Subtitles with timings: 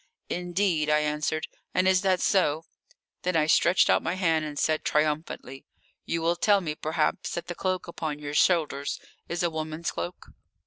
[0.31, 1.47] "Indeed?" I answered.
[1.75, 2.63] "And is that so?"
[3.21, 5.63] Then I stretched out my hand and said triumphantly:
[6.07, 10.29] "You will tell me perhaps that the cloak upon your shoulders is a woman's cloak?"